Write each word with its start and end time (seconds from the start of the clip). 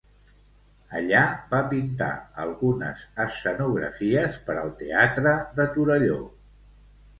Allà 0.99 1.19
va 1.51 1.59
pintar 1.73 2.07
algunes 2.47 3.05
escenografies 3.27 4.41
per 4.49 4.57
al 4.65 4.75
teatre 4.83 5.37
de 5.61 5.71
Torelló. 5.79 6.21